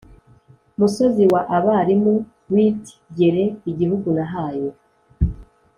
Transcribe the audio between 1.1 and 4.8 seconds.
wa Abarimu wit gere igihugu nahaye